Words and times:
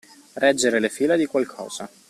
Reggere 0.33 0.79
le 0.79 0.89
fila 0.89 1.15
di 1.15 1.27
qualcosa. 1.27 1.87